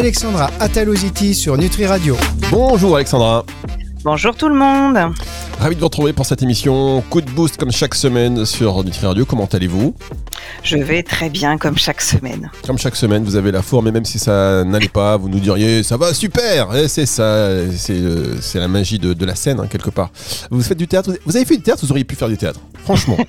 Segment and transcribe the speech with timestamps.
[0.00, 2.16] Alexandra Ataloziti sur Nutri Radio.
[2.50, 3.44] Bonjour Alexandra.
[4.02, 4.96] Bonjour tout le monde.
[5.58, 7.02] Ravi de vous retrouver pour cette émission.
[7.10, 9.26] Coup de boost comme chaque semaine sur Nutri Radio.
[9.26, 9.94] Comment allez-vous?
[10.62, 12.50] Je vais très bien comme chaque semaine.
[12.66, 15.38] Comme chaque semaine, vous avez la forme et même si ça n'allait pas, vous nous
[15.38, 16.74] diriez ça va super.
[16.74, 20.12] Et c'est ça, c'est euh, c'est la magie de, de la scène hein, quelque part.
[20.50, 21.12] Vous faites du théâtre.
[21.26, 21.84] Vous avez fait du théâtre.
[21.84, 22.60] Vous auriez pu faire du théâtre.
[22.84, 23.16] Franchement.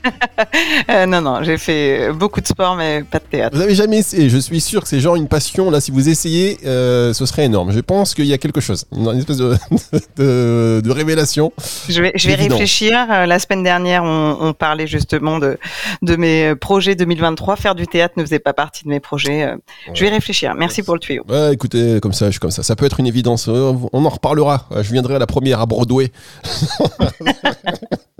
[0.89, 3.55] Euh, non, non, j'ai fait beaucoup de sport, mais pas de théâtre.
[3.55, 4.27] Vous avez jamais essayé.
[4.30, 5.70] Je suis sûr que c'est genre une passion.
[5.70, 7.72] Là, si vous essayez, euh, ce serait énorme.
[7.72, 9.55] Je pense qu'il y a quelque chose, une espèce de,
[10.17, 11.53] de, de révélation.
[11.88, 12.55] Je vais, je vais Évident.
[12.55, 13.08] réfléchir.
[13.11, 15.58] Euh, La semaine dernière, on, on parlait justement de,
[16.02, 17.55] de mes projets 2023.
[17.55, 19.53] Faire du théâtre ne faisait pas partie de mes projets.
[19.94, 20.55] Je vais réfléchir.
[20.55, 21.23] Merci pour le tuyau.
[21.52, 22.63] Écoutez, comme ça, je suis comme ça.
[22.63, 23.47] Ça peut être une évidence.
[23.47, 24.67] On en reparlera.
[24.81, 26.11] Je viendrai à la première à Broadway.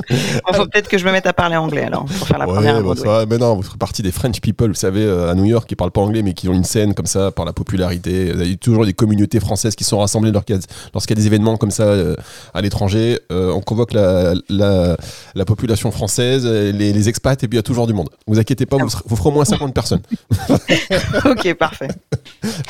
[0.10, 2.54] Il faut peut-être que je me mette à parler anglais alors pour faire la Ouais,
[2.54, 2.82] première.
[2.84, 5.46] bah, ça mais non, vous ferez partie des French people, vous savez, euh, à New
[5.46, 8.32] York, qui parlent pas anglais, mais qui ont une scène comme ça par la popularité.
[8.36, 10.62] Il y a toujours des communautés françaises qui sont rassemblées lorsqu'il y a,
[10.94, 12.16] lorsqu'il y a des événements comme ça euh,
[12.54, 13.20] à l'étranger.
[13.32, 14.98] Euh, on convoque la, la,
[15.36, 18.10] la population française, les, les expats, et puis il y a toujours du monde.
[18.28, 20.02] Vous inquiétez pas, vous, serez- vous ferez au moins 50 personnes.
[21.26, 21.88] ok, parfait.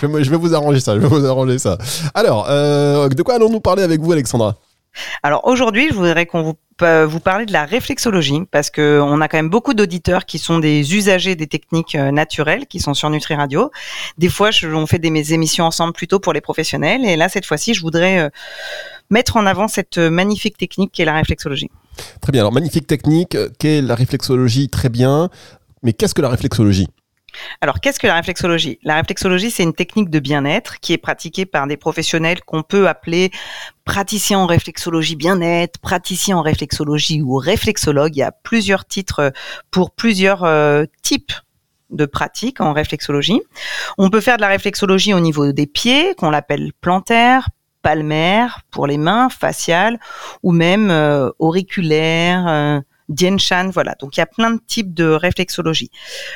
[0.01, 0.95] Je vais, je vais vous arranger ça.
[0.95, 1.77] Je vais vous arranger ça.
[2.13, 4.55] Alors, euh, de quoi allons-nous parler avec vous, Alexandra?
[5.23, 9.37] Alors aujourd'hui, je voudrais qu'on vous, parler de la réflexologie parce que on a quand
[9.37, 13.35] même beaucoup d'auditeurs qui sont des usagers des techniques euh, naturelles qui sont sur Nutri
[13.35, 13.71] Radio.
[14.17, 17.45] Des fois, on fait des mes émissions ensemble plutôt pour les professionnels et là cette
[17.45, 18.29] fois-ci, je voudrais euh,
[19.09, 21.69] mettre en avant cette euh, magnifique technique qui est la réflexologie.
[22.21, 22.41] Très bien.
[22.41, 23.37] Alors, magnifique technique.
[23.59, 24.69] Qu'est la réflexologie?
[24.69, 25.29] Très bien.
[25.83, 26.87] Mais qu'est-ce que la réflexologie?
[27.61, 28.79] Alors, qu'est-ce que la réflexologie?
[28.83, 32.87] La réflexologie, c'est une technique de bien-être qui est pratiquée par des professionnels qu'on peut
[32.87, 33.31] appeler
[33.85, 38.15] praticiens en réflexologie bien-être, praticiens en réflexologie ou réflexologue.
[38.15, 39.33] Il y a plusieurs titres
[39.69, 41.33] pour plusieurs euh, types
[41.89, 43.41] de pratiques en réflexologie.
[43.97, 47.49] On peut faire de la réflexologie au niveau des pieds, qu'on l'appelle plantaire,
[47.81, 49.99] palmaire pour les mains, faciale,
[50.43, 52.79] ou même euh, auriculaire, euh,
[53.11, 53.95] Dien Shan, voilà.
[53.99, 55.91] Donc il y a plein de types de réflexologie.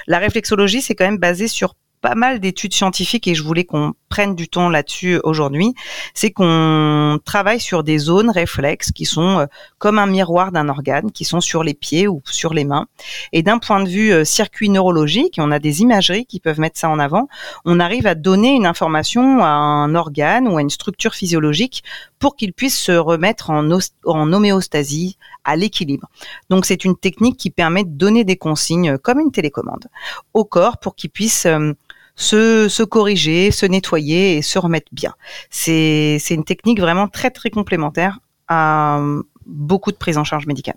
[0.07, 1.75] La réflexologie, c'est quand même basé sur
[2.05, 5.73] pas mal d'études scientifiques et je voulais qu'on prenne du temps là-dessus aujourd'hui.
[6.13, 9.45] C'est qu'on travaille sur des zones réflexes qui sont euh,
[9.79, 12.85] comme un miroir d'un organe, qui sont sur les pieds ou sur les mains.
[13.33, 16.79] Et d'un point de vue euh, circuit neurologique, on a des imageries qui peuvent mettre
[16.79, 17.27] ça en avant,
[17.65, 21.83] on arrive à donner une information à un organe ou à une structure physiologique
[22.25, 26.07] pour qu'il puisse se remettre en, os- en homéostasie, à l'équilibre.
[26.49, 29.85] Donc c'est une technique qui permet de donner des consignes euh, comme une télécommande
[30.33, 31.73] au corps pour qu'il puisse euh,
[32.15, 35.13] se, corriger, se nettoyer et se remettre bien.
[35.51, 38.99] C'est une technique vraiment très très complémentaire à
[39.45, 40.75] beaucoup de prises en charge médicale.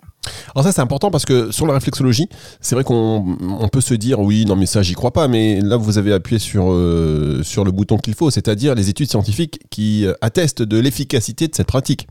[0.55, 2.27] Alors ça c'est important parce que sur la réflexologie,
[2.61, 5.61] c'est vrai qu'on on peut se dire oui non mais ça j'y crois pas, mais
[5.61, 9.59] là vous avez appuyé sur euh, sur le bouton qu'il faut, c'est-à-dire les études scientifiques
[9.69, 12.07] qui euh, attestent de l'efficacité de cette pratique.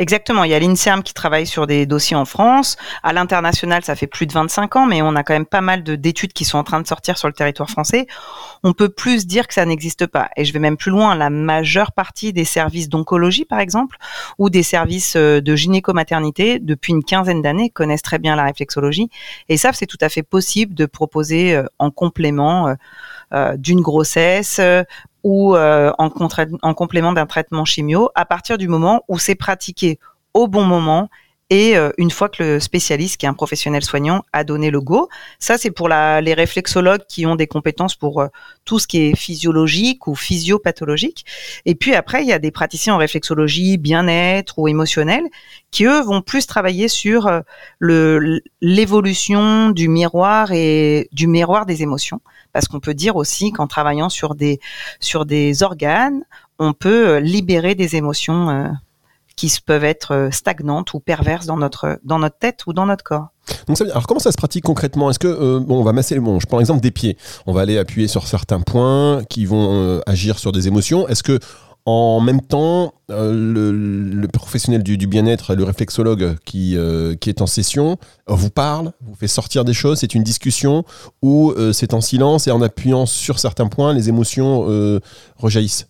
[0.00, 2.78] Exactement, il y a l'INSERM qui travaille sur des dossiers en France.
[3.02, 5.82] À l'international, ça fait plus de 25 ans, mais on a quand même pas mal
[5.82, 8.06] de- d'études qui sont en train de sortir sur le territoire français.
[8.62, 10.30] On peut plus dire que ça n'existe pas.
[10.38, 13.98] Et je vais même plus loin, la majeure partie des services d'oncologie, par exemple,
[14.38, 19.10] ou des services euh, de gynéco-maternité, depuis une quinzaine d'années, connaissent très bien la réflexologie
[19.50, 22.74] et savent c'est tout à fait possible de proposer euh, en complément
[23.34, 24.60] euh, d'une grossesse
[25.22, 26.10] ou euh, en,
[26.74, 29.98] complément d'un traitement chimio à partir du moment où c'est pratiqué
[30.34, 31.08] au bon moment
[31.50, 34.80] et euh, une fois que le spécialiste, qui est un professionnel soignant, a donné le
[34.80, 35.08] go.
[35.40, 38.28] Ça, c'est pour la, les réflexologues qui ont des compétences pour euh,
[38.64, 41.26] tout ce qui est physiologique ou physiopathologique.
[41.66, 45.24] Et puis après, il y a des praticiens en réflexologie bien-être ou émotionnel
[45.72, 47.40] qui, eux, vont plus travailler sur euh,
[48.60, 52.20] l'évolution du miroir et du miroir des émotions.
[52.52, 54.60] Parce qu'on peut dire aussi qu'en travaillant sur des,
[55.00, 56.22] sur des organes,
[56.60, 58.72] on peut euh, libérer des émotions
[59.40, 63.02] qui peuvent être euh, stagnantes ou perverses dans notre, dans notre tête ou dans notre
[63.02, 63.28] corps.
[63.66, 65.08] Donc ça alors comment ça se pratique concrètement?
[65.08, 67.16] Est-ce que euh, bon on va masser bon je prends l'exemple des pieds,
[67.46, 71.08] on va aller appuyer sur certains points qui vont euh, agir sur des émotions.
[71.08, 71.38] Est-ce que
[71.86, 77.30] en même temps, euh, le, le professionnel du, du bien-être, le réflexologue qui, euh, qui
[77.30, 77.96] est en session,
[78.26, 80.84] vous parle, vous fait sortir des choses, c'est une discussion
[81.22, 84.66] ou euh, c'est en silence et en appuyant sur certains points, les émotions
[85.38, 85.88] rejaillissent?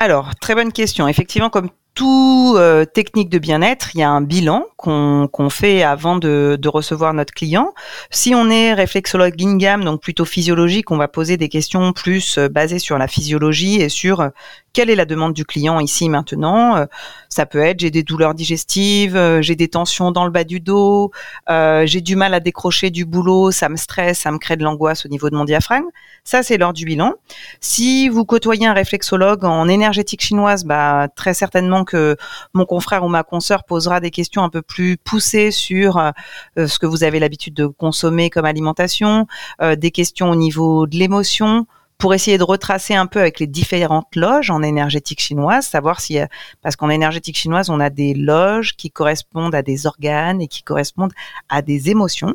[0.00, 1.06] Alors, très bonne question.
[1.06, 6.16] Effectivement, comme tout euh, technique de bien-être, il y a un bilan qu'on fait avant
[6.16, 7.72] de, de, recevoir notre client.
[8.10, 12.48] Si on est réflexologue in donc plutôt physiologique, on va poser des questions plus euh,
[12.48, 14.28] basées sur la physiologie et sur euh,
[14.74, 16.84] quelle est la demande du client ici maintenant.
[17.28, 21.12] ça peut être j'ai des douleurs digestives, j'ai des tensions dans le bas du dos,
[21.48, 25.06] j'ai du mal à décrocher du boulot, ça me stresse, ça me crée de l'angoisse
[25.06, 25.86] au niveau de mon diaphragme.
[26.24, 27.12] Ça, c'est lors du bilan.
[27.60, 32.16] Si vous côtoyez un réflexologue en énergétique chinoise, bah, très certainement que
[32.52, 36.12] mon confrère ou ma consoeur posera des questions un peu plus poussées sur euh,
[36.56, 39.26] ce que vous avez l'habitude de consommer comme alimentation,
[39.62, 41.66] euh, des questions au niveau de l'émotion,
[41.98, 46.18] pour essayer de retracer un peu avec les différentes loges en énergétique chinoise, savoir si,
[46.60, 50.62] parce qu'en énergétique chinoise, on a des loges qui correspondent à des organes et qui
[50.64, 51.12] correspondent
[51.48, 52.34] à des émotions.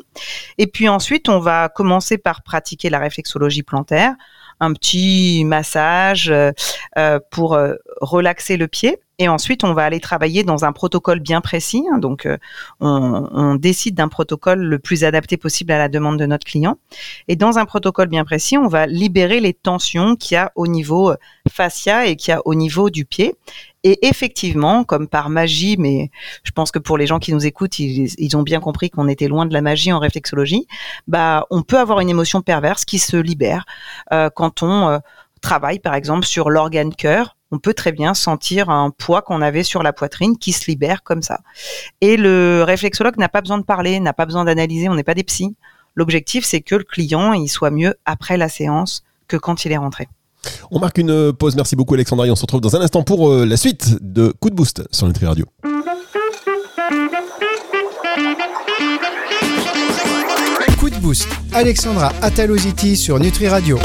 [0.56, 4.14] Et puis ensuite, on va commencer par pratiquer la réflexologie plantaire,
[4.60, 6.52] un petit massage euh,
[6.98, 8.98] euh, pour euh, relaxer le pied.
[9.20, 11.84] Et ensuite, on va aller travailler dans un protocole bien précis.
[11.92, 11.98] Hein.
[11.98, 12.38] donc, euh,
[12.80, 16.78] on, décide d'un protocole le plus adapté possible à la demande de notre client.
[17.28, 20.66] Et dans un protocole bien précis, on va libérer les tensions qu'il y a au
[20.66, 21.16] niveau euh,
[21.50, 23.34] fascia et qu'il y a au niveau du pied.
[23.84, 26.10] Et effectivement, comme par magie, mais
[26.42, 29.28] je pense que pour les gens qui nous écoutent, ils, ont bien compris qu'on était
[29.28, 30.66] loin de la magie en réflexologie.
[31.08, 33.66] Bah, on peut avoir une émotion perverse qui se libère
[34.14, 34.98] euh, quand on
[35.42, 39.62] travaille, par exemple, sur l'organe cœur on peut très bien sentir un poids qu'on avait
[39.62, 41.40] sur la poitrine qui se libère comme ça.
[42.00, 45.14] Et le réflexologue n'a pas besoin de parler, n'a pas besoin d'analyser, on n'est pas
[45.14, 45.54] des psys.
[45.96, 49.76] L'objectif, c'est que le client il soit mieux après la séance que quand il est
[49.76, 50.08] rentré.
[50.70, 51.56] On marque une pause.
[51.56, 52.26] Merci beaucoup, Alexandra.
[52.26, 54.82] Et on se retrouve dans un instant pour euh, la suite de Coup de Boost
[54.90, 55.46] sur Nutri Radio.
[60.78, 61.28] Coup de Boost.
[61.52, 63.78] Alexandra Ataloziti sur Nutri Radio.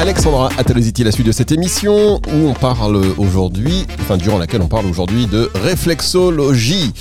[0.00, 4.66] Alexandra Ataloziti, la suite de cette émission où on parle aujourd'hui, enfin durant laquelle on
[4.66, 6.94] parle aujourd'hui de réflexologie.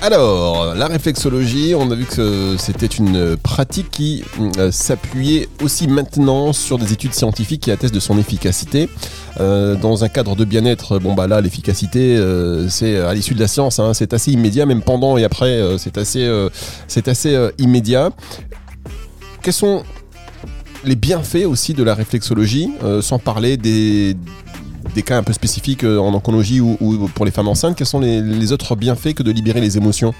[0.00, 4.22] Alors, la réflexologie, on a vu que c'était une pratique qui
[4.58, 8.88] euh, s'appuyait aussi maintenant sur des études scientifiques qui attestent de son efficacité.
[9.40, 13.40] Euh, dans un cadre de bien-être, bon bah là, l'efficacité, euh, c'est à l'issue de
[13.40, 16.30] la science, hein, c'est assez immédiat, même pendant et après, c'est assez,
[16.86, 18.10] c'est assez immédiat.
[19.42, 19.82] Quels sont
[20.86, 24.16] les bienfaits aussi de la réflexologie, euh, sans parler des,
[25.04, 28.52] cas un peu spécifiques euh, en oncologie ou, pour les femmes enceintes, quels sont les
[28.52, 30.14] autres bienfaits que de libérer les émotions?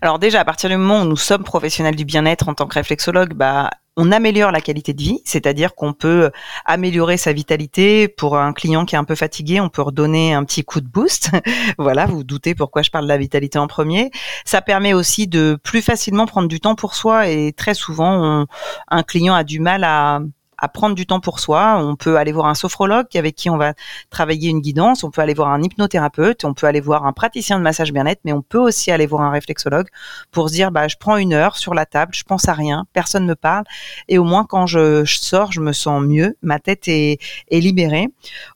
[0.00, 2.74] Alors déjà, à partir du moment où nous sommes professionnels du bien-être en tant que
[2.74, 6.30] réflexologue, bah, on améliore la qualité de vie, c'est-à-dire qu'on peut
[6.64, 8.06] améliorer sa vitalité.
[8.06, 10.86] Pour un client qui est un peu fatigué, on peut redonner un petit coup de
[10.86, 11.30] boost.
[11.78, 14.10] voilà, vous, vous doutez pourquoi je parle de la vitalité en premier.
[14.44, 18.46] Ça permet aussi de plus facilement prendre du temps pour soi et très souvent,
[18.88, 20.20] un client a du mal à
[20.58, 21.76] à prendre du temps pour soi.
[21.78, 23.74] On peut aller voir un sophrologue avec qui on va
[24.10, 25.04] travailler une guidance.
[25.04, 26.44] On peut aller voir un hypnothérapeute.
[26.44, 29.22] On peut aller voir un praticien de massage bien-être, mais on peut aussi aller voir
[29.22, 29.88] un réflexologue
[30.30, 32.86] pour se dire, bah, je prends une heure sur la table, je pense à rien,
[32.92, 33.64] personne me parle,
[34.08, 37.18] et au moins quand je, sors, je me sens mieux, ma tête est,
[37.50, 38.08] libérée.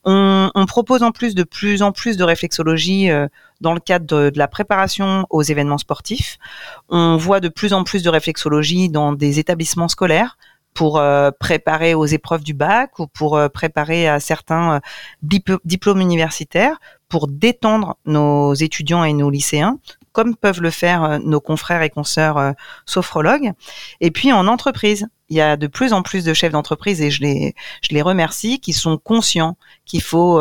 [0.04, 3.10] On, propose en plus de plus en plus de réflexologie.
[3.10, 3.26] Euh,
[3.60, 6.38] dans le cadre de, la préparation aux événements sportifs.
[6.88, 10.36] On voit de plus en plus de réflexologie dans des établissements scolaires
[10.74, 16.00] pour euh, préparer aux épreuves du bac ou pour euh, préparer à certains euh, diplômes
[16.00, 16.78] universitaires,
[17.08, 19.78] pour détendre nos étudiants et nos lycéens,
[20.12, 22.54] comme peuvent le faire nos confrères et consoeurs
[22.86, 23.52] sophrologues.
[24.00, 27.10] Et puis en entreprise, il y a de plus en plus de chefs d'entreprise et
[27.10, 30.40] je les, je les remercie, qui sont conscients qu'il faut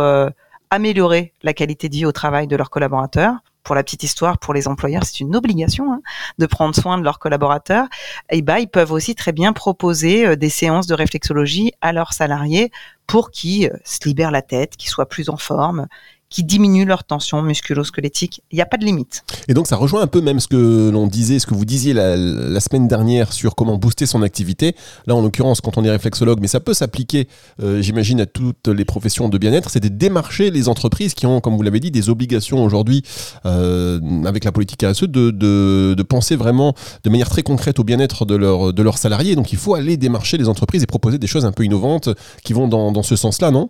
[0.69, 4.53] améliorer la qualité de vie au travail de leurs collaborateurs pour la petite histoire, pour
[4.53, 6.01] les employeurs, c'est une obligation hein,
[6.37, 7.87] de prendre soin de leurs collaborateurs.
[8.29, 12.13] Et bah, ils peuvent aussi très bien proposer euh, des séances de réflexologie à leurs
[12.13, 12.71] salariés
[13.07, 15.87] pour qu'ils euh, se libèrent la tête, qu'ils soient plus en forme
[16.31, 18.41] qui diminuent leur tension musculo-squelettique.
[18.51, 19.23] Il n'y a pas de limite.
[19.47, 21.93] Et donc ça rejoint un peu même ce que l'on disait, ce que vous disiez
[21.93, 24.75] la, semaine dernière sur comment booster son activité.
[25.07, 27.27] Là, en l'occurrence, quand on est réflexologue, mais ça peut s'appliquer,
[27.61, 31.41] euh, j'imagine, à toutes les professions de bien-être, c'est de démarcher les entreprises qui ont,
[31.41, 33.03] comme vous l'avez dit, des obligations aujourd'hui
[33.45, 36.73] euh, avec la politique RSE de, de, de, penser vraiment
[37.03, 39.35] de manière très concrète au bien-être de, leur, de leurs salariés.
[39.35, 42.09] Donc il faut aller démarcher les entreprises et proposer des choses un peu innovantes
[42.43, 43.69] qui vont dans, dans ce sens-là, non?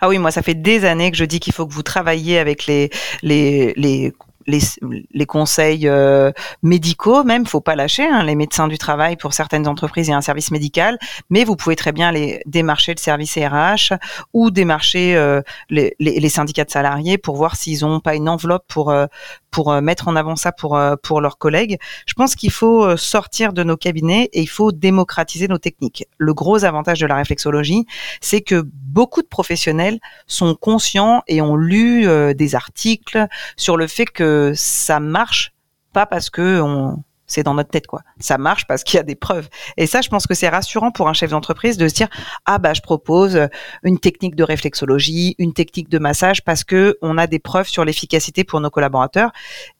[0.00, 2.38] Ah oui, moi, ça fait des années que je dis qu'il faut que vous travailliez
[2.38, 2.90] avec les,
[3.22, 4.12] les, les
[4.46, 6.32] les, conseils euh,
[6.62, 10.20] médicaux même, faut pas lâcher hein, les médecins du travail pour certaines entreprises et un
[10.20, 10.98] service médical,
[11.30, 13.94] mais vous pouvez très bien les démarcher le service RH
[14.32, 18.64] ou démarcher euh, les, les, syndicats de salariés pour voir s'ils ont pas une enveloppe
[18.68, 19.06] pour euh,
[19.56, 21.78] pour mettre en avant ça pour pour leurs collègues.
[22.06, 26.04] Je pense qu'il faut sortir de nos cabinets et il faut démocratiser nos techniques.
[26.18, 27.86] Le gros avantage de la réflexologie,
[28.20, 34.04] c'est que beaucoup de professionnels sont conscients et ont lu des articles sur le fait
[34.04, 35.54] que ça marche
[35.94, 38.02] pas parce que on c'est dans notre tête quoi.
[38.18, 39.48] Ça marche parce qu'il y a des preuves.
[39.76, 42.08] Et ça, je pense que c'est rassurant pour un chef d'entreprise de se dire
[42.44, 43.48] ah bah je propose
[43.82, 47.84] une technique de réflexologie, une technique de massage parce que on a des preuves sur
[47.84, 49.32] l'efficacité pour nos collaborateurs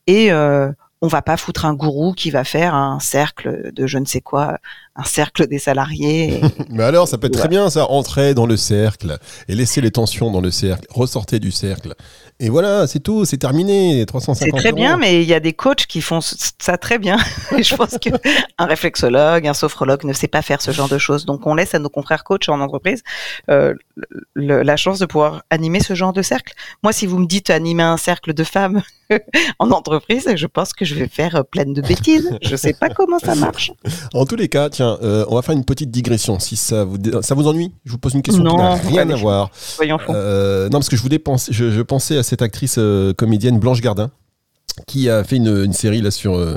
[0.06, 0.70] et euh,
[1.02, 4.20] on va pas foutre un gourou qui va faire un cercle de je ne sais
[4.20, 4.58] quoi,
[4.96, 6.40] un cercle des salariés.
[6.70, 9.90] Mais alors, ça peut être très bien ça, entrer dans le cercle et laisser les
[9.90, 11.94] tensions dans le cercle, ressortir du cercle.
[12.38, 15.54] Et voilà, c'est tout, c'est terminé, 350 C'est très bien, mais il y a des
[15.54, 17.16] coachs qui font ça très bien.
[17.56, 18.18] Et je pense qu'un
[18.66, 21.24] réflexologue, un sophrologue ne sait pas faire ce genre de choses.
[21.24, 23.02] Donc on laisse à nos confrères coachs en entreprise
[23.48, 23.72] euh,
[24.34, 26.52] la chance de pouvoir animer ce genre de cercle.
[26.82, 28.82] Moi, si vous me dites animer un cercle de femmes
[29.58, 32.36] en entreprise, je pense que je vais faire plein de bêtises.
[32.42, 33.72] Je sais pas comment ça marche.
[34.12, 36.38] En tous les cas, tiens, euh, on va faire une petite digression.
[36.38, 39.16] Si ça vous, ça vous ennuie, je vous pose une question qui n'a rien à
[39.16, 39.50] voir.
[40.10, 43.58] Euh, non, parce que je voulais penser, je, je pensais à cette actrice euh, comédienne
[43.58, 44.10] Blanche Gardin
[44.86, 46.56] qui a fait une, série là sur euh,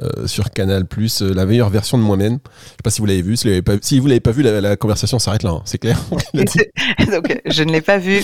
[0.00, 2.38] euh, sur Canal Plus, la meilleure version de moi-même.
[2.44, 3.36] Je sais pas si vous l'avez vu.
[3.36, 5.50] Si, vous l'avez pas, vu, la, conversation s'arrête là.
[5.50, 5.98] Hein, c'est clair.
[6.34, 8.22] Donc, je ne l'ai pas vu.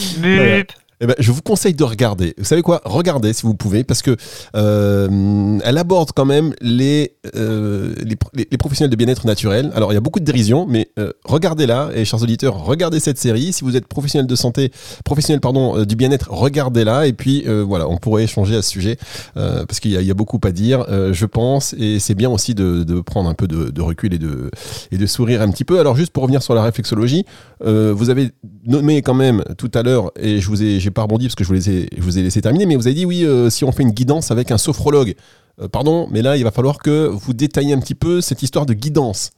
[1.03, 2.33] Eh ben, je vous conseille de regarder.
[2.39, 2.81] Vous savez quoi?
[2.85, 4.17] Regardez si vous pouvez, parce que
[4.55, 9.73] euh, elle aborde quand même les, euh, les, professionnels de bien-être naturel.
[9.75, 11.91] Alors, il y a beaucoup de dérision, mais euh, regardez-la.
[11.97, 13.53] Et chers auditeurs, regardez cette série.
[13.53, 14.71] Si vous êtes professionnel de santé,
[15.05, 17.09] professionnel pardon du bien-être, regardez-la.
[17.09, 18.97] Et puis voilà, on pourrait échanger à ce sujet
[19.35, 21.75] parce qu'il y, a beaucoup à dire, je pense.
[21.79, 24.53] Et c'est bien aussi de, de, prendre un peu de, de, recul et de,
[24.93, 25.81] et de sourire un petit peu.
[25.81, 27.25] Alors, juste pour revenir sur la réflexologie,
[27.61, 28.31] vous avez
[28.67, 31.49] nommé quand même tout à l'heure, et je vous ai pas rebondi parce que je
[31.49, 34.31] vous, ai, laissé terminer, mais vous avez dit oui, euh, si on fait une guidance
[34.31, 35.15] avec un sophrologue.
[35.61, 38.67] Euh, pardon, mais là, il va falloir que vous détaillez un petit peu cette histoire
[38.67, 39.31] de guidance.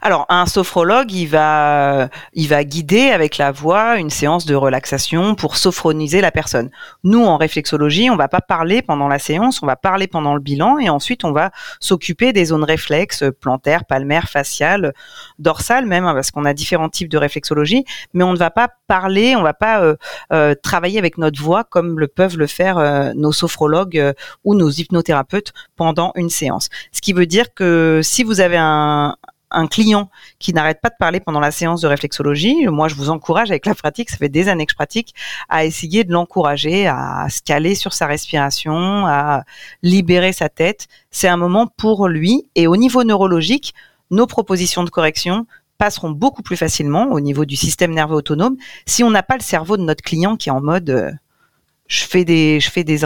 [0.00, 5.34] Alors, un sophrologue, il va, il va guider avec la voix une séance de relaxation
[5.34, 6.70] pour sophroniser la personne.
[7.04, 10.40] Nous, en réflexologie, on va pas parler pendant la séance, on va parler pendant le
[10.40, 11.50] bilan et ensuite on va
[11.80, 14.92] s'occuper des zones réflexes plantaires, palmaires, faciales,
[15.38, 18.68] dorsales même, hein, parce qu'on a différents types de réflexologie, mais on ne va pas
[18.86, 19.96] parler, on va pas euh,
[20.32, 24.12] euh, travailler avec notre voix comme le peuvent le faire euh, nos sophrologues
[24.44, 26.68] ou nos hypnothérapeutes pendant une séance.
[26.92, 29.16] Ce qui veut dire que si vous avez un,
[29.52, 33.10] un client qui n'arrête pas de parler pendant la séance de réflexologie, moi je vous
[33.10, 35.14] encourage avec la pratique, ça fait des années que je pratique,
[35.48, 39.44] à essayer de l'encourager à se caler sur sa respiration, à
[39.82, 40.86] libérer sa tête.
[41.10, 43.74] C'est un moment pour lui et au niveau neurologique,
[44.10, 45.46] nos propositions de correction
[45.78, 48.56] passeront beaucoup plus facilement au niveau du système nerveux autonome
[48.86, 51.10] si on n'a pas le cerveau de notre client qui est en mode euh,
[51.92, 53.00] je fais des je fais des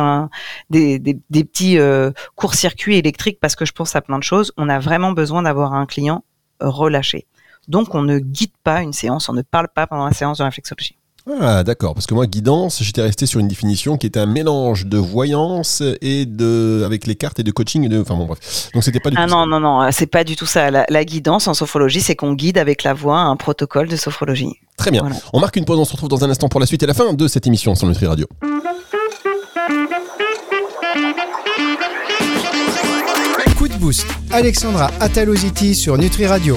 [0.70, 4.52] des, petits euh, courts-circuits électriques parce que je pense à plein de choses.
[4.56, 6.24] On a vraiment besoin d'avoir un client
[6.60, 7.26] relâché.
[7.68, 10.44] Donc, on ne guide pas une séance, on ne parle pas pendant la séance de
[10.44, 10.96] réflexologie.
[11.40, 14.86] Ah d'accord, parce que moi guidance, j'étais resté sur une définition qui était un mélange
[14.86, 18.70] de voyance et de avec les cartes et de coaching et de enfin bon bref.
[18.72, 20.70] Donc c'était pas du ah tout non, non non c'est pas du tout ça.
[20.70, 24.54] La, guidance en sophrologie, c'est qu'on guide avec la voix un protocole de sophrologie.
[24.76, 25.04] Très bien.
[25.32, 26.94] On marque une pause, on se retrouve dans un instant pour la suite et la
[26.94, 28.28] fin de cette émission sur Nutri Radio.
[34.32, 36.56] Alexandra Ataloziti sur Nutri Radio.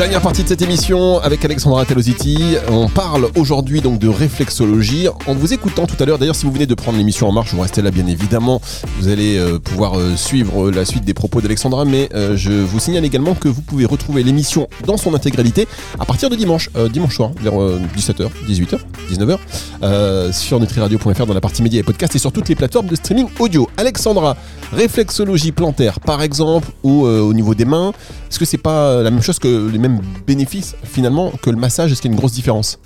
[0.00, 2.56] Dernière partie de cette émission avec Alexandra Telositi.
[2.70, 5.08] On parle aujourd'hui donc de réflexologie.
[5.26, 7.52] En vous écoutant tout à l'heure, d'ailleurs, si vous venez de prendre l'émission en marche,
[7.52, 8.62] vous restez là bien évidemment.
[8.98, 12.80] Vous allez euh, pouvoir euh, suivre la suite des propos d'Alexandra, mais euh, je vous
[12.80, 17.16] signale également que vous pouvez retrouver l'émission dans son intégralité à partir de dimanche, dimanche
[17.16, 18.78] soir, vers 17h, 18h,
[19.12, 22.96] 19h, sur nutriradio.fr dans la partie médias et podcasts et sur toutes les plateformes de
[22.96, 23.68] streaming audio.
[23.76, 24.34] Alexandra,
[24.72, 26.49] réflexologie plantaire par exemple,
[26.82, 27.92] ou au niveau des mains,
[28.28, 31.92] est-ce que c'est pas la même chose que les mêmes bénéfices finalement que le massage?
[31.92, 32.78] Est-ce qu'il y a une grosse différence?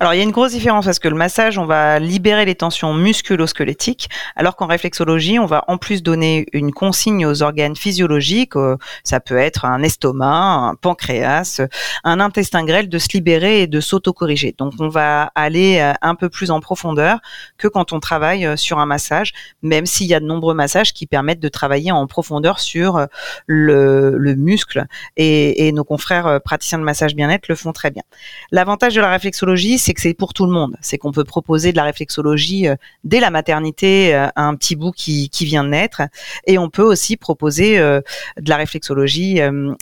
[0.00, 2.54] Alors il y a une grosse différence parce que le massage, on va libérer les
[2.54, 8.56] tensions musculo-squelettiques, alors qu'en réflexologie, on va en plus donner une consigne aux organes physiologiques,
[8.56, 11.62] euh, ça peut être un estomac, un pancréas,
[12.04, 14.54] un intestin grêle, de se libérer et de s'auto-corriger.
[14.58, 17.20] Donc on va aller euh, un peu plus en profondeur
[17.58, 20.92] que quand on travaille euh, sur un massage, même s'il y a de nombreux massages
[20.92, 23.06] qui permettent de travailler en profondeur sur
[23.46, 28.02] le, muscle et, et nos confrères praticiens de massage bien-être le font très bien.
[28.50, 30.76] L'avantage de la réflexologie c'est que c'est pour tout le monde.
[30.80, 34.76] C'est qu'on peut proposer de la réflexologie euh, dès la maternité euh, à un petit
[34.76, 36.02] bout qui, vient de naître,
[36.46, 38.00] et on peut aussi proposer euh,
[38.40, 39.40] de la réflexologie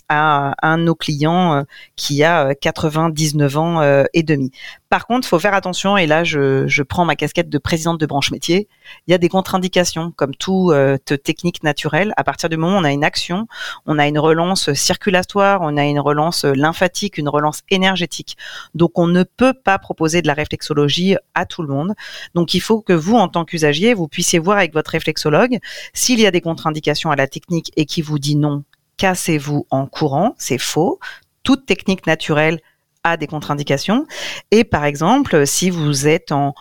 [0.08, 1.64] à un de nos clients
[1.96, 4.50] qui a 99 ans et demi.
[4.92, 8.04] Par contre, faut faire attention, et là, je, je, prends ma casquette de présidente de
[8.04, 8.68] branche métier.
[9.06, 12.12] Il y a des contre-indications, comme toute euh, technique naturelle.
[12.18, 13.46] À partir du moment où on a une action,
[13.86, 18.36] on a une relance circulatoire, on a une relance lymphatique, une relance énergétique.
[18.74, 21.94] Donc, on ne peut pas proposer de la réflexologie à tout le monde.
[22.34, 25.58] Donc, il faut que vous, en tant qu'usagier, vous puissiez voir avec votre réflexologue
[25.94, 28.62] s'il y a des contre-indications à la technique et qui vous dit non,
[28.98, 31.00] cassez-vous en courant, c'est faux.
[31.44, 32.60] Toute technique naturelle
[33.04, 34.06] a des contre-indications.
[34.50, 36.54] Et par exemple, si vous êtes en,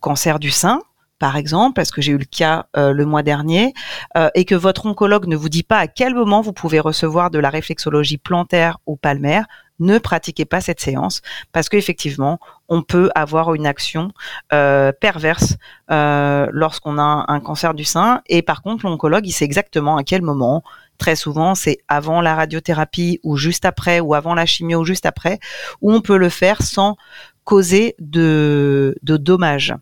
[0.00, 0.80] cancer du sein,
[1.18, 3.72] par exemple, parce que j'ai eu le cas euh, le mois dernier,
[4.16, 7.30] euh, et que votre oncologue ne vous dit pas à quel moment vous pouvez recevoir
[7.30, 9.46] de la réflexologie plantaire ou palmaire,
[9.80, 12.38] ne pratiquez pas cette séance parce qu'effectivement,
[12.68, 14.12] on peut avoir une action
[14.52, 15.56] euh, perverse
[15.88, 18.22] lorsqu'on a un cancer du sein.
[18.26, 20.62] Et par contre, l'oncologue, il sait exactement à quel moment
[20.98, 25.06] Très souvent, c'est avant la radiothérapie ou juste après, ou avant la chimio ou juste
[25.06, 25.38] après,
[25.80, 26.96] où on peut le faire sans
[27.44, 29.74] causer de, de dommages.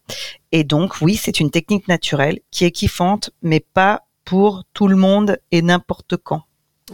[0.50, 4.96] Et donc, oui, c'est une technique naturelle qui est kiffante, mais pas pour tout le
[4.96, 6.42] monde et n'importe quand.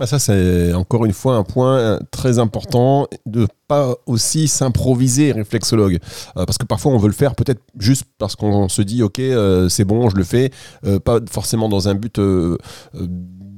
[0.01, 5.99] Ah, ça, c'est encore une fois un point très important de pas aussi s'improviser réflexologue.
[6.37, 9.19] Euh, parce que parfois, on veut le faire peut-être juste parce qu'on se dit, OK,
[9.19, 10.51] euh, c'est bon, je le fais,
[10.85, 12.21] euh, pas forcément dans un but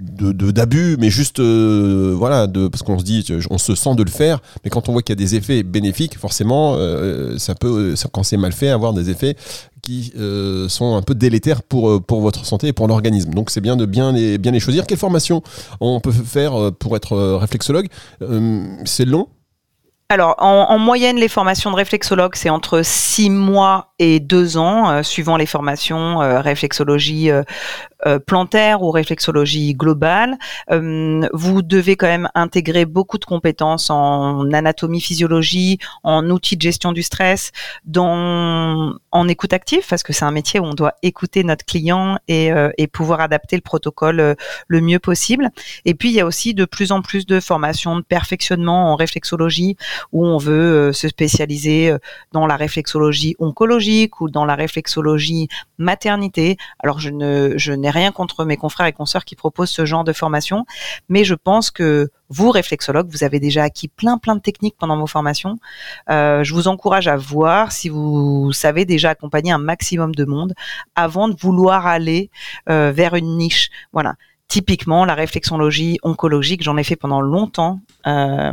[0.00, 4.02] de d'abus, mais juste euh, voilà, de, parce qu'on se dit, on se sent de
[4.02, 7.54] le faire, mais quand on voit qu'il y a des effets bénéfiques, forcément, euh, ça
[7.54, 9.36] peut, quand c'est mal fait, avoir des effets
[9.82, 13.32] qui euh, sont un peu délétères pour, pour votre santé et pour l'organisme.
[13.32, 14.86] Donc c'est bien de bien les, bien les choisir.
[14.86, 15.42] Quelle formation
[15.80, 17.88] on peut faire pour être réflexologue?
[18.84, 19.28] C'est long
[20.10, 25.36] alors, en, moyenne, les formations de réflexologue, c'est entre six mois et deux ans, suivant
[25.36, 27.30] les formations réflexologie
[28.06, 30.38] euh, plantaire ou réflexologie globale.
[30.70, 36.62] Euh, vous devez quand même intégrer beaucoup de compétences en anatomie, physiologie, en outils de
[36.62, 37.52] gestion du stress,
[37.84, 42.16] dans, en écoute active, parce que c'est un métier où on doit écouter notre client
[42.26, 44.34] et, euh, et pouvoir adapter le protocole
[44.66, 45.50] le mieux possible.
[45.84, 48.96] Et puis, il y a aussi de plus en plus de formations de perfectionnement en
[48.96, 49.76] réflexologie,
[50.12, 51.94] où on veut se spécialiser
[52.32, 56.56] dans la réflexologie oncologique ou dans la réflexologie maternité.
[56.78, 60.04] Alors, je ne, je n'ai rien contre mes confrères et consoeurs qui proposent ce genre
[60.04, 60.64] de formation,
[61.08, 64.96] mais je pense que vous, réflexologues, vous avez déjà acquis plein plein de techniques pendant
[64.96, 65.58] vos formations.
[66.08, 70.54] Euh, je vous encourage à voir si vous savez déjà accompagner un maximum de monde
[70.94, 72.30] avant de vouloir aller
[72.68, 73.70] euh, vers une niche.
[73.92, 74.14] Voilà
[74.50, 78.52] typiquement la réflexologie oncologique, j'en ai fait pendant longtemps euh,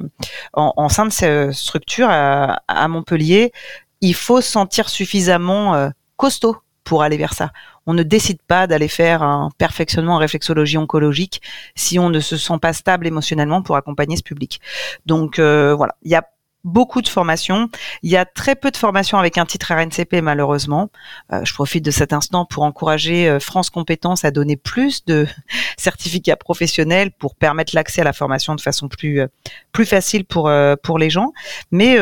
[0.53, 3.51] en, sein de cette structure à, Montpellier.
[3.99, 6.57] Il faut se sentir suffisamment costaud
[6.87, 7.51] pour aller vers ça.
[7.85, 11.41] On ne décide pas d'aller faire un perfectionnement en réflexologie oncologique
[11.75, 14.61] si on ne se sent pas stable émotionnellement pour accompagner ce public.
[15.05, 16.23] Donc euh, voilà, il y a
[16.63, 17.69] beaucoup de formations.
[18.03, 20.89] Il y a très peu de formations avec un titre RNCP malheureusement.
[21.31, 25.27] Euh, je profite de cet instant pour encourager euh, France Compétences à donner plus de
[25.77, 29.27] certificats professionnels pour permettre l'accès à la formation de façon plus euh,
[29.71, 30.51] plus facile pour
[30.83, 31.33] pour les gens.
[31.71, 31.97] Mais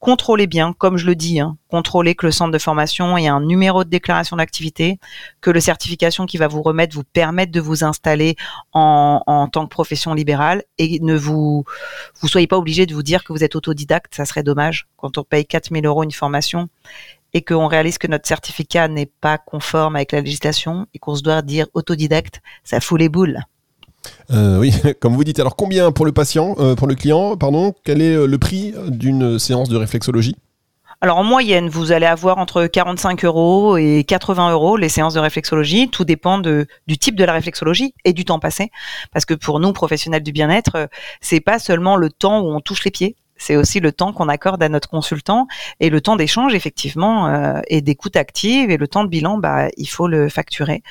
[0.00, 3.40] contrôlez bien, comme je le dis, hein, contrôlez que le centre de formation ait un
[3.40, 4.98] numéro de déclaration d'activité,
[5.40, 8.34] que le certification qui va vous remettre vous permette de vous installer
[8.72, 11.64] en, en tant que profession libérale et ne vous
[12.20, 15.18] vous soyez pas obligé de vous dire que vous êtes autodidacte ça serait dommage quand
[15.18, 16.68] on paye 4000 euros une formation
[17.34, 21.22] et qu'on réalise que notre certificat n'est pas conforme avec la législation et qu'on se
[21.22, 23.40] doit dire autodidacte, ça fout les boules.
[24.30, 25.40] Euh, oui, comme vous dites.
[25.40, 28.74] Alors combien pour le patient, euh, pour le client, pardon, quel est euh, le prix
[28.88, 30.36] d'une séance de réflexologie?
[31.00, 35.18] Alors en moyenne, vous allez avoir entre 45 euros et 80 euros les séances de
[35.18, 35.88] réflexologie.
[35.88, 38.70] Tout dépend de, du type de la réflexologie et du temps passé,
[39.12, 40.88] parce que pour nous professionnels du bien-être,
[41.20, 44.28] c'est pas seulement le temps où on touche les pieds, c'est aussi le temps qu'on
[44.28, 45.48] accorde à notre consultant
[45.80, 49.68] et le temps d'échange effectivement euh, et d'écoute active et le temps de bilan, bah
[49.76, 50.82] il faut le facturer.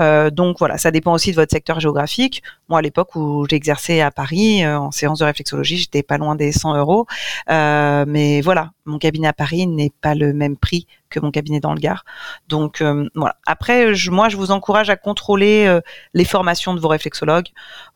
[0.00, 2.42] Euh, donc voilà, ça dépend aussi de votre secteur géographique.
[2.68, 6.34] Moi à l'époque où j'exerçais à Paris euh, en séance de réflexologie, j'étais pas loin
[6.34, 7.06] des 100 euros,
[7.48, 11.74] mais voilà, mon cabinet à Paris n'est pas le même prix que mon cabinet dans
[11.74, 12.04] le Gard.
[12.48, 13.36] Donc euh, voilà.
[13.46, 15.80] Après, je, moi, je vous encourage à contrôler euh,
[16.14, 17.48] les formations de vos réflexologues,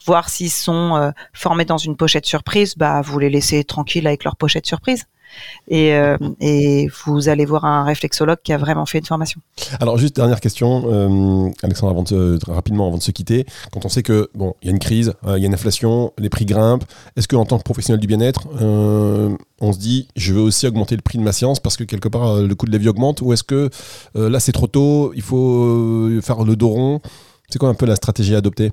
[0.04, 2.76] voir s'ils sont euh, formés dans une pochette surprise.
[2.76, 5.06] Bah, vous les laissez tranquilles avec leur pochette surprise.
[5.72, 9.40] Euh, et, vous allez voir un réflexologue qui a vraiment fait une formation.
[9.80, 12.04] Alors juste dernière question, euh, Alexandre, avant
[12.52, 15.14] rapidement avant de se quitter, quand on sait que bon, il y a une crise,
[15.26, 16.84] euh, il y a une inflation, les prix grimpent,
[17.16, 18.48] est-ce que en tant que professionnel du bien-être,
[19.60, 22.08] on se dit je veux aussi augmenter le prix de ma séance parce que quelque
[22.08, 23.70] part le coût de la vie augmente, ou est-ce que
[24.14, 27.00] là c'est trop tôt, il faut faire le dos rond?
[27.48, 28.72] C'est quoi un peu la stratégie à adopter?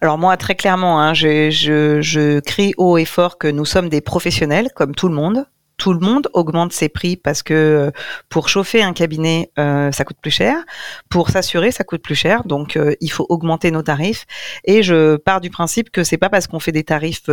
[0.00, 3.88] Alors moi, très clairement, hein, je, je, je crie haut et fort que nous sommes
[3.88, 5.44] des professionnels, comme tout le monde
[5.82, 7.90] tout le monde augmente ses prix parce que euh,
[8.28, 10.54] pour chauffer un cabinet, euh, ça coûte plus cher.
[11.08, 12.44] Pour s'assurer, ça coûte plus cher.
[12.44, 14.24] Donc, euh, il faut augmenter nos tarifs.
[14.62, 17.28] Et je pars du principe que c'est pas parce qu'on fait des tarifs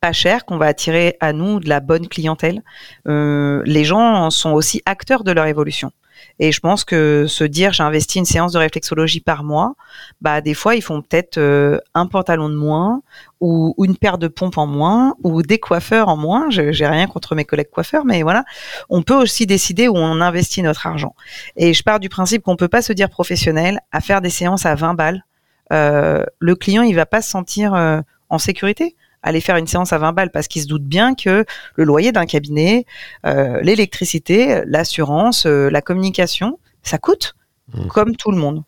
[0.00, 2.62] pas chers qu'on va attirer à nous de la bonne clientèle.
[3.06, 5.92] les gens sont aussi acteurs de leur évolution.
[6.38, 9.74] Et je pense que se dire j'ai investi une séance de réflexologie par mois,
[10.20, 13.02] bah des fois ils font peut-être euh, un pantalon de moins
[13.40, 16.48] ou, une paire de pompes en moins ou des coiffeurs en moins.
[16.50, 18.44] J'ai rien contre mes collègues coiffeurs, mais voilà,
[18.88, 21.14] on peut aussi décider où on investit notre argent.
[21.56, 24.66] Et je pars du principe qu'on peut pas se dire professionnel à faire des séances
[24.66, 25.24] à 20 balles.
[25.72, 29.92] Euh, le client il va pas se sentir euh, en sécurité aller faire une séance
[29.92, 32.86] à 20 balles parce qu'il se doute bien que le loyer d'un cabinet,
[33.26, 37.34] euh, l'électricité, l'assurance, euh, la communication, ça coûte
[37.74, 37.86] mmh.
[37.88, 38.62] comme tout le monde.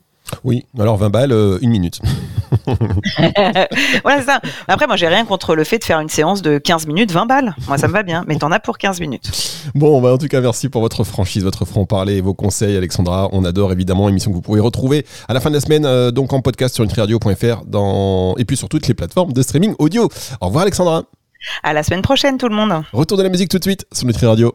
[0.45, 2.01] Oui, alors 20 balles, euh, une minute.
[2.67, 4.41] voilà, c'est ça.
[4.69, 7.27] Après, moi, j'ai rien contre le fait de faire une séance de 15 minutes, 20
[7.27, 7.55] balles.
[7.69, 9.31] Moi, ça me va bien, mais t'en as pour 15 minutes.
[9.75, 13.29] Bon, bah, en tout cas, merci pour votre franchise, votre franc-parler et vos conseils, Alexandra.
[13.33, 16.11] On adore évidemment émission que vous pouvez retrouver à la fin de la semaine, euh,
[16.11, 18.35] donc en podcast sur nutriradio.fr dans...
[18.37, 20.09] et puis sur toutes les plateformes de streaming audio.
[20.41, 21.05] Au revoir, Alexandra.
[21.63, 22.73] À la semaine prochaine, tout le monde.
[22.93, 24.55] Retour de la musique tout de suite sur Nutri Radio.